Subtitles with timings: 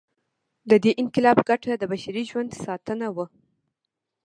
[0.69, 3.25] د دې انقلاب ګټه د بشري ژوند ساتنه وه.